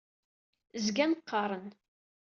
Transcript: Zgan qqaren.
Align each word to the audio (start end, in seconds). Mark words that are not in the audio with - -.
Zgan 0.85 1.11
qqaren. 1.19 1.67